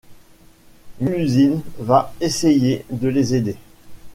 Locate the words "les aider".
3.07-3.55